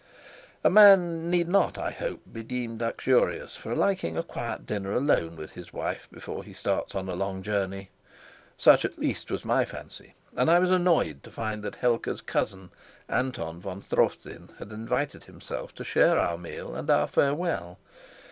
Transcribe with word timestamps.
A 0.63 0.69
man 0.71 1.29
need 1.29 1.47
not, 1.47 1.77
I 1.77 1.91
hope, 1.91 2.21
be 2.33 2.41
deemed 2.41 2.81
uxorious 2.81 3.55
for 3.55 3.75
liking 3.75 4.17
a 4.17 4.23
quiet 4.23 4.65
dinner 4.65 4.93
alone 4.93 5.35
with 5.35 5.51
his 5.51 5.71
wife 5.71 6.07
before 6.11 6.43
he 6.43 6.53
starts 6.53 6.95
on 6.95 7.07
a 7.07 7.13
long 7.13 7.43
journey. 7.43 7.91
Such, 8.57 8.83
at 8.83 8.97
least, 8.97 9.29
was 9.29 9.45
my 9.45 9.63
fancy; 9.63 10.15
and 10.35 10.49
I 10.49 10.57
was 10.57 10.71
annoyed 10.71 11.21
to 11.21 11.29
find 11.31 11.61
that 11.61 11.75
Helga's 11.75 12.21
cousin, 12.21 12.71
Anton 13.07 13.61
von 13.61 13.83
Strofzin, 13.83 14.49
had 14.57 14.71
invited 14.71 15.25
himself 15.25 15.71
to 15.75 15.83
share 15.83 16.17
our 16.17 16.35
meal 16.39 16.73
and 16.73 16.89
our 16.89 17.05
farewell. 17.05 17.77